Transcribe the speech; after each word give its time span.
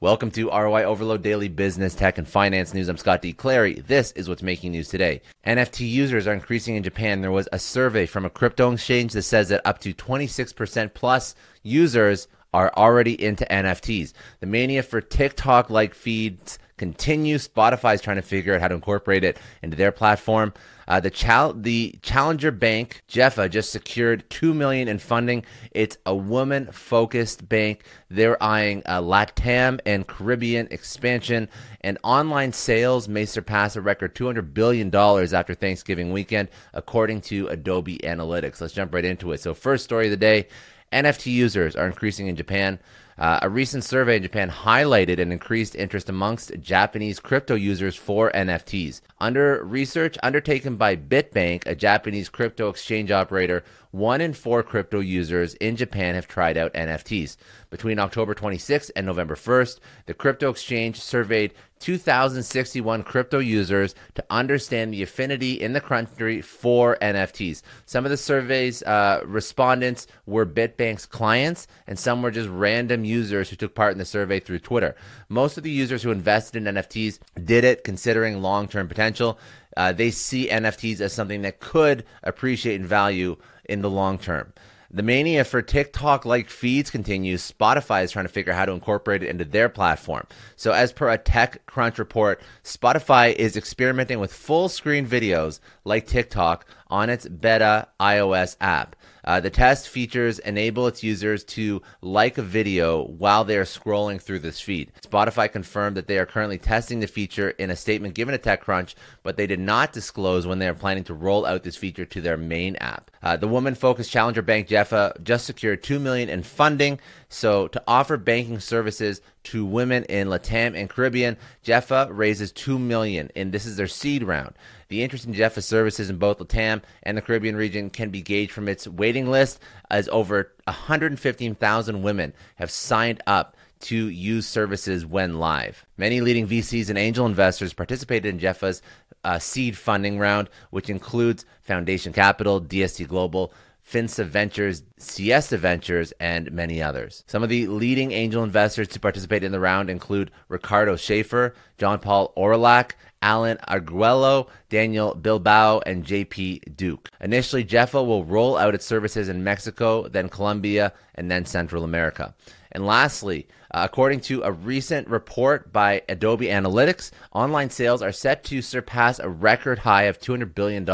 Welcome 0.00 0.30
to 0.30 0.48
ROI 0.48 0.84
Overload 0.84 1.22
Daily 1.22 1.48
Business, 1.48 1.96
Tech, 1.96 2.18
and 2.18 2.28
Finance 2.28 2.72
News. 2.72 2.86
I'm 2.86 2.96
Scott 2.96 3.20
D. 3.20 3.32
Clary. 3.32 3.80
This 3.80 4.12
is 4.12 4.28
what's 4.28 4.44
making 4.44 4.70
news 4.70 4.86
today. 4.86 5.22
NFT 5.44 5.90
users 5.90 6.28
are 6.28 6.34
increasing 6.34 6.76
in 6.76 6.84
Japan. 6.84 7.20
There 7.20 7.32
was 7.32 7.48
a 7.50 7.58
survey 7.58 8.06
from 8.06 8.24
a 8.24 8.30
crypto 8.30 8.70
exchange 8.70 9.14
that 9.14 9.22
says 9.22 9.48
that 9.48 9.60
up 9.64 9.80
to 9.80 9.92
26% 9.92 10.94
plus 10.94 11.34
users 11.64 12.28
are 12.54 12.72
already 12.76 13.20
into 13.20 13.44
NFTs. 13.46 14.12
The 14.38 14.46
mania 14.46 14.84
for 14.84 15.00
TikTok 15.00 15.68
like 15.68 15.94
feeds 15.94 16.60
continues. 16.76 17.48
Spotify 17.48 17.94
is 17.94 18.00
trying 18.00 18.18
to 18.18 18.22
figure 18.22 18.54
out 18.54 18.60
how 18.60 18.68
to 18.68 18.76
incorporate 18.76 19.24
it 19.24 19.36
into 19.64 19.76
their 19.76 19.90
platform. 19.90 20.52
Uh, 20.88 20.98
the, 20.98 21.10
chal- 21.10 21.52
the 21.52 21.94
Challenger 22.00 22.50
Bank, 22.50 23.02
Jefa, 23.08 23.50
just 23.50 23.70
secured 23.70 24.28
two 24.30 24.54
million 24.54 24.88
in 24.88 24.98
funding. 24.98 25.44
It's 25.70 25.98
a 26.06 26.14
woman-focused 26.14 27.46
bank. 27.46 27.84
They're 28.08 28.42
eyeing 28.42 28.82
a 28.86 29.02
LATAM 29.02 29.80
and 29.84 30.06
Caribbean 30.06 30.66
expansion, 30.70 31.50
and 31.82 31.98
online 32.02 32.54
sales 32.54 33.06
may 33.06 33.26
surpass 33.26 33.76
a 33.76 33.82
record 33.82 34.14
$200 34.14 34.54
billion 34.54 34.94
after 34.94 35.54
Thanksgiving 35.54 36.10
weekend, 36.10 36.48
according 36.72 37.20
to 37.22 37.48
Adobe 37.48 37.98
Analytics. 37.98 38.60
Let's 38.60 38.72
jump 38.72 38.94
right 38.94 39.04
into 39.04 39.32
it. 39.32 39.40
So, 39.40 39.52
first 39.52 39.84
story 39.84 40.06
of 40.06 40.10
the 40.10 40.16
day 40.16 40.48
NFT 40.92 41.26
users 41.26 41.76
are 41.76 41.86
increasing 41.86 42.28
in 42.28 42.36
Japan. 42.36 42.78
Uh, 43.18 43.40
a 43.42 43.48
recent 43.48 43.82
survey 43.82 44.16
in 44.16 44.22
Japan 44.22 44.48
highlighted 44.48 45.18
an 45.18 45.32
increased 45.32 45.74
interest 45.74 46.08
amongst 46.08 46.52
Japanese 46.60 47.18
crypto 47.18 47.56
users 47.56 47.96
for 47.96 48.30
NFTs. 48.30 49.00
Under 49.18 49.64
research 49.64 50.16
undertaken 50.22 50.76
by 50.76 50.94
Bitbank, 50.94 51.66
a 51.66 51.74
Japanese 51.74 52.28
crypto 52.28 52.68
exchange 52.68 53.10
operator, 53.10 53.64
one 53.90 54.20
in 54.20 54.34
four 54.34 54.62
crypto 54.62 55.00
users 55.00 55.54
in 55.54 55.74
Japan 55.74 56.14
have 56.14 56.28
tried 56.28 56.56
out 56.56 56.74
NFTs. 56.74 57.36
Between 57.70 57.98
October 57.98 58.34
26th 58.34 58.90
and 58.94 59.06
November 59.06 59.34
1st, 59.34 59.80
the 60.06 60.14
crypto 60.14 60.50
exchange 60.50 61.00
surveyed 61.00 61.54
2,061 61.80 63.02
crypto 63.02 63.38
users 63.38 63.94
to 64.14 64.24
understand 64.30 64.92
the 64.92 65.02
affinity 65.02 65.52
in 65.52 65.72
the 65.72 65.80
country 65.80 66.40
for 66.40 66.98
NFTs. 67.00 67.62
Some 67.86 68.04
of 68.04 68.10
the 68.10 68.16
survey's 68.16 68.82
uh, 68.82 69.22
respondents 69.24 70.06
were 70.26 70.44
Bitbank's 70.44 71.06
clients, 71.06 71.66
and 71.86 71.98
some 71.98 72.22
were 72.22 72.30
just 72.30 72.48
random 72.48 73.04
users 73.08 73.50
who 73.50 73.56
took 73.56 73.74
part 73.74 73.92
in 73.92 73.98
the 73.98 74.04
survey 74.04 74.38
through 74.38 74.60
Twitter. 74.60 74.94
Most 75.28 75.56
of 75.56 75.64
the 75.64 75.70
users 75.70 76.02
who 76.02 76.10
invested 76.10 76.56
in 76.66 76.74
NFTs 76.74 77.18
did 77.44 77.64
it 77.64 77.82
considering 77.84 78.42
long 78.42 78.68
term 78.68 78.86
potential. 78.86 79.38
Uh, 79.76 79.92
they 79.92 80.10
see 80.10 80.48
NFTs 80.48 81.00
as 81.00 81.12
something 81.12 81.42
that 81.42 81.60
could 81.60 82.04
appreciate 82.22 82.80
in 82.80 82.86
value 82.86 83.36
in 83.64 83.82
the 83.82 83.90
long 83.90 84.18
term. 84.18 84.52
The 84.90 85.02
mania 85.02 85.44
for 85.44 85.60
TikTok 85.60 86.24
like 86.24 86.48
feeds 86.48 86.90
continues. 86.90 87.52
Spotify 87.52 88.04
is 88.04 88.10
trying 88.10 88.24
to 88.24 88.30
figure 88.30 88.54
out 88.54 88.58
how 88.58 88.64
to 88.64 88.72
incorporate 88.72 89.22
it 89.22 89.28
into 89.28 89.44
their 89.44 89.68
platform. 89.68 90.26
So, 90.56 90.72
as 90.72 90.94
per 90.94 91.10
a 91.10 91.18
TechCrunch 91.18 91.98
report, 91.98 92.40
Spotify 92.64 93.34
is 93.34 93.54
experimenting 93.54 94.18
with 94.18 94.32
full 94.32 94.70
screen 94.70 95.06
videos 95.06 95.60
like 95.84 96.06
TikTok 96.06 96.64
on 96.88 97.10
its 97.10 97.28
beta 97.28 97.88
iOS 98.00 98.56
app. 98.62 98.96
Uh, 99.28 99.38
the 99.38 99.50
test 99.50 99.90
features 99.90 100.38
enable 100.38 100.86
its 100.86 101.02
users 101.02 101.44
to 101.44 101.82
like 102.00 102.38
a 102.38 102.42
video 102.42 103.04
while 103.04 103.44
they 103.44 103.58
are 103.58 103.64
scrolling 103.64 104.18
through 104.18 104.38
this 104.38 104.58
feed. 104.58 104.90
Spotify 105.02 105.52
confirmed 105.52 105.98
that 105.98 106.06
they 106.06 106.16
are 106.16 106.24
currently 106.24 106.56
testing 106.56 107.00
the 107.00 107.06
feature 107.06 107.50
in 107.50 107.68
a 107.68 107.76
statement 107.76 108.14
given 108.14 108.32
to 108.32 108.38
TechCrunch, 108.38 108.94
but 109.22 109.36
they 109.36 109.46
did 109.46 109.60
not 109.60 109.92
disclose 109.92 110.46
when 110.46 110.60
they 110.60 110.66
are 110.66 110.72
planning 110.72 111.04
to 111.04 111.12
roll 111.12 111.44
out 111.44 111.62
this 111.62 111.76
feature 111.76 112.06
to 112.06 112.22
their 112.22 112.38
main 112.38 112.76
app. 112.76 113.10
Uh, 113.22 113.36
the 113.36 113.46
woman-focused 113.46 114.10
challenger 114.10 114.40
bank 114.40 114.66
Jefa 114.66 115.22
just 115.22 115.44
secured 115.44 115.82
two 115.82 115.98
million 115.98 116.30
in 116.30 116.42
funding. 116.42 116.98
So 117.28 117.68
to 117.68 117.82
offer 117.86 118.16
banking 118.16 118.60
services 118.60 119.20
to 119.48 119.64
women 119.64 120.04
in 120.04 120.28
Latam 120.28 120.78
and 120.78 120.90
Caribbean, 120.90 121.36
Jefa 121.64 122.08
raises 122.10 122.52
two 122.52 122.78
million, 122.78 123.30
and 123.34 123.50
this 123.50 123.64
is 123.64 123.76
their 123.76 123.86
seed 123.86 124.22
round. 124.22 124.54
The 124.88 125.02
interest 125.02 125.24
in 125.24 125.32
Jefa 125.32 125.62
services 125.62 126.10
in 126.10 126.18
both 126.18 126.38
Latam 126.38 126.82
and 127.02 127.16
the 127.16 127.22
Caribbean 127.22 127.56
region 127.56 127.88
can 127.88 128.10
be 128.10 128.20
gauged 128.20 128.52
from 128.52 128.68
its 128.68 128.86
waiting 128.86 129.30
list, 129.30 129.60
as 129.90 130.08
over 130.10 130.52
115,000 130.64 132.02
women 132.02 132.34
have 132.56 132.70
signed 132.70 133.22
up 133.26 133.56
to 133.80 134.08
use 134.08 134.46
services 134.46 135.06
when 135.06 135.38
live. 135.38 135.86
Many 135.96 136.20
leading 136.20 136.46
VCs 136.46 136.88
and 136.88 136.98
angel 136.98 137.24
investors 137.26 137.72
participated 137.72 138.26
in 138.26 138.40
Jefa's 138.40 138.82
uh, 139.24 139.38
seed 139.38 139.76
funding 139.76 140.18
round, 140.18 140.50
which 140.70 140.90
includes 140.90 141.44
Foundation 141.62 142.12
Capital, 142.12 142.60
DST 142.60 143.06
Global, 143.08 143.52
Finsa 143.90 144.24
Ventures, 144.24 144.82
Siesta 144.98 145.56
Ventures, 145.56 146.12
and 146.20 146.52
many 146.52 146.82
others. 146.82 147.24
Some 147.26 147.42
of 147.42 147.48
the 147.48 147.66
leading 147.68 148.12
angel 148.12 148.44
investors 148.44 148.88
to 148.88 149.00
participate 149.00 149.42
in 149.42 149.52
the 149.52 149.60
round 149.60 149.88
include 149.88 150.30
Ricardo 150.48 150.96
Schaefer, 150.96 151.54
John 151.78 151.98
Paul 151.98 152.32
Orlac, 152.36 152.92
Alan 153.22 153.58
Arguello, 153.66 154.48
Daniel 154.68 155.14
Bilbao, 155.14 155.80
and 155.86 156.04
JP 156.04 156.76
Duke. 156.76 157.08
Initially, 157.20 157.64
Jefa 157.64 158.04
will 158.04 158.24
roll 158.24 158.58
out 158.58 158.74
its 158.74 158.84
services 158.84 159.28
in 159.28 159.42
Mexico, 159.42 160.06
then 160.06 160.28
Colombia, 160.28 160.92
and 161.14 161.30
then 161.30 161.46
Central 161.46 161.82
America. 161.82 162.34
And 162.72 162.86
lastly, 162.86 163.48
uh, 163.70 163.82
according 163.84 164.20
to 164.20 164.42
a 164.42 164.52
recent 164.52 165.08
report 165.08 165.72
by 165.72 166.02
Adobe 166.08 166.46
Analytics, 166.46 167.10
online 167.32 167.68
sales 167.68 168.00
are 168.00 168.12
set 168.12 168.42
to 168.44 168.62
surpass 168.62 169.18
a 169.18 169.28
record 169.28 169.80
high 169.80 170.04
of 170.04 170.18
$200 170.18 170.54
billion 170.54 170.86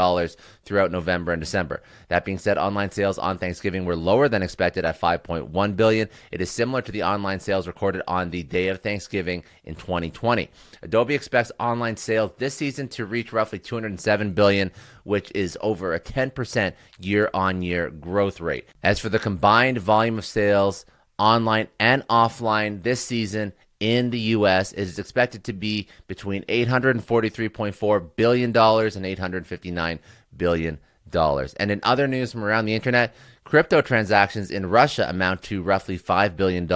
throughout 0.65 0.91
November 0.91 1.31
and 1.31 1.39
December. 1.39 1.81
That 2.09 2.25
being 2.25 2.37
said, 2.37 2.57
online 2.57 2.91
sales 2.91 3.17
on 3.17 3.37
Thanksgiving 3.37 3.85
were 3.85 3.95
lower 3.95 4.27
than 4.27 4.43
expected 4.43 4.83
at 4.83 4.99
5.1 4.99 5.75
billion. 5.75 6.09
It 6.31 6.41
is 6.41 6.51
similar 6.51 6.81
to 6.81 6.91
the 6.91 7.03
online 7.03 7.39
sales 7.39 7.67
recorded 7.67 8.01
on 8.07 8.29
the 8.29 8.43
day 8.43 8.67
of 8.67 8.81
Thanksgiving 8.81 9.43
in 9.63 9.75
2020. 9.75 10.49
Adobe 10.81 11.15
expects 11.15 11.51
online 11.59 11.95
sales 11.95 12.31
this 12.37 12.55
season 12.55 12.89
to 12.89 13.05
reach 13.05 13.31
roughly 13.31 13.59
207 13.59 14.33
billion, 14.33 14.71
which 15.03 15.31
is 15.33 15.57
over 15.61 15.93
a 15.93 15.99
10% 15.99 16.73
year-on-year 16.99 17.89
growth 17.91 18.41
rate. 18.41 18.67
As 18.83 18.99
for 18.99 19.09
the 19.09 19.19
combined 19.19 19.77
volume 19.77 20.17
of 20.17 20.25
sales, 20.25 20.85
online 21.17 21.67
and 21.79 22.05
offline 22.07 22.83
this 22.83 23.01
season 23.01 23.53
in 23.79 24.09
the 24.09 24.19
US 24.19 24.73
is 24.73 24.99
expected 24.99 25.43
to 25.45 25.53
be 25.53 25.87
between 26.07 26.43
$843.4 26.43 28.09
billion 28.15 28.45
and 28.45 28.55
$859 28.55 29.99
billion. 30.37 30.79
And 31.13 31.71
in 31.71 31.79
other 31.83 32.07
news 32.07 32.31
from 32.31 32.43
around 32.43 32.65
the 32.65 32.73
internet, 32.73 33.13
crypto 33.45 33.79
transactions 33.79 34.51
in 34.51 34.65
Russia 34.65 35.07
amount 35.07 35.43
to 35.43 35.61
roughly 35.61 35.97
$5 35.97 36.35
billion 36.35 36.67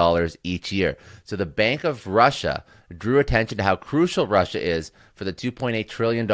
each 0.43 0.71
year. 0.71 0.97
So 1.25 1.35
the 1.35 1.45
Bank 1.45 1.83
of 1.83 2.07
Russia 2.07 2.63
drew 2.97 3.19
attention 3.19 3.57
to 3.57 3.63
how 3.63 3.75
crucial 3.75 4.25
Russia 4.25 4.61
is 4.61 4.91
for 5.15 5.23
the 5.23 5.33
$2.8 5.33 5.87
trillion 5.87 6.27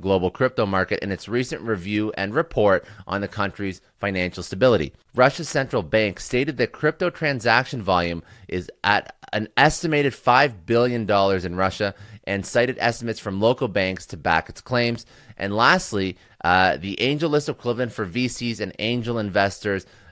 global 0.00 0.30
crypto 0.30 0.66
market 0.66 1.02
in 1.02 1.12
its 1.12 1.28
recent 1.28 1.62
review 1.62 2.12
and 2.16 2.34
report 2.34 2.84
on 3.06 3.20
the 3.20 3.28
country's 3.28 3.80
financial 3.98 4.42
stability. 4.42 4.92
Russia's 5.14 5.48
central 5.48 5.82
bank 5.82 6.20
stated 6.20 6.56
that 6.56 6.72
crypto 6.72 7.08
transaction 7.08 7.82
volume 7.82 8.22
is 8.48 8.70
at 8.82 9.14
an 9.32 9.48
estimated 9.56 10.12
$5 10.12 10.66
billion 10.66 11.08
in 11.44 11.56
Russia 11.56 11.94
and 12.24 12.44
cited 12.44 12.76
estimates 12.80 13.20
from 13.20 13.40
local 13.40 13.68
banks 13.68 14.06
to 14.06 14.16
back 14.16 14.48
its 14.48 14.60
claims. 14.60 15.06
And 15.36 15.54
lastly, 15.54 16.16
uh, 16.44 16.76
the 16.76 16.96
AngelList 17.00 17.48
equivalent 17.48 17.92
for 17.92 18.06
VCs 18.06 18.60
and 18.60 18.72
angel 18.78 19.18
investors, 19.18 19.65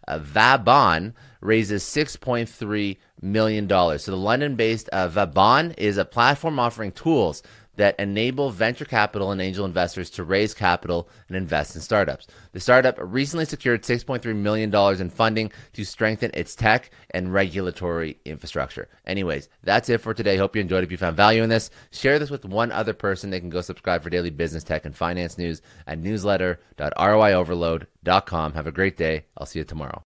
uh, 0.09 0.19
Vauban, 0.19 1.15
raises 1.41 1.83
$6.3 1.85 2.97
million. 3.25 3.67
dollars. 3.67 4.05
So 4.05 4.13
the 4.13 4.17
London 4.17 4.57
based 4.57 4.89
uh, 4.91 5.09
Vauban 5.09 5.73
is 5.73 5.97
a 5.97 6.05
platform 6.05 6.59
offering 6.59 6.93
tools 6.93 7.43
that 7.77 7.99
enable 7.99 8.51
venture 8.51 8.85
capital 8.85 9.33
and 9.33 9.41
angel 9.41 9.65
investors 9.65 10.11
to 10.11 10.23
raise 10.23 10.53
capital 10.55 11.09
and 11.29 11.37
invest 11.37 11.75
in 11.75 11.81
startups. 11.81 12.29
The 12.53 12.61
startup 12.61 12.95
recently 12.99 13.47
secured 13.47 13.83
$6.3 13.83 14.37
million 14.37 14.73
in 15.01 15.11
funding 15.11 15.51
to 15.73 15.85
strengthen 15.85 16.31
its 16.35 16.55
tech 16.55 16.91
and 17.11 17.33
regulatory 17.33 18.19
infrastructure. 18.25 18.89
Anyways, 19.07 19.49
that's 19.63 19.89
it 19.89 20.01
for 20.01 20.15
today. 20.15 20.37
Hope 20.37 20.55
you 20.55 20.63
enjoyed. 20.63 20.85
If 20.85 20.93
you 20.93 20.99
found 20.99 21.17
value 21.17 21.43
in 21.43 21.51
this, 21.51 21.71
share 21.91 22.19
this 22.19 22.31
with 22.31 22.45
one 22.45 22.71
other 22.71 22.93
person. 22.93 23.31
They 23.31 23.41
can 23.41 23.51
go 23.51 23.61
subscribe 23.61 24.03
for 24.03 24.11
daily 24.11 24.31
business, 24.31 24.65
tech, 24.65 24.85
and 24.85 24.97
finance 24.97 25.39
news 25.39 25.63
at 25.87 26.01
newsletter.roioverload.com. 26.01 28.53
Have 28.53 28.67
a 28.67 28.73
great 28.73 28.97
day. 28.97 29.25
I'll 29.37 29.47
see 29.47 29.59
you 29.59 29.65
tomorrow. 29.65 30.03